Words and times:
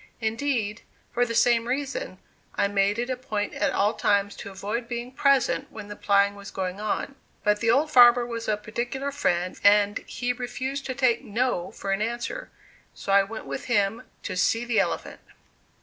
Indeed, 0.19 0.81
for 1.13 1.27
the 1.27 1.35
same 1.35 1.67
reason, 1.67 2.17
I 2.55 2.67
made 2.67 2.97
it 2.97 3.11
a 3.11 3.15
point 3.15 3.53
at 3.53 3.71
all 3.71 3.93
times 3.93 4.35
to 4.37 4.49
avoid 4.49 4.87
being 4.87 5.11
present 5.11 5.71
when 5.71 5.89
the 5.89 5.95
plowing 5.95 6.33
was 6.33 6.49
going 6.49 6.79
on. 6.81 7.13
But 7.43 7.59
the 7.59 7.69
old 7.69 7.91
farmer 7.91 8.25
was 8.25 8.47
a 8.47 8.57
particular 8.57 9.11
friend 9.11 9.59
and 9.63 9.99
he 10.07 10.33
refused 10.33 10.87
to 10.87 10.95
take 10.95 11.23
"no" 11.23 11.69
for 11.69 11.91
an 11.91 12.01
answer; 12.01 12.49
so 12.95 13.11
I 13.13 13.21
went 13.21 13.45
with 13.45 13.65
him 13.65 14.01
"to 14.23 14.35
see 14.35 14.65
the 14.65 14.79
elephant." 14.79 15.19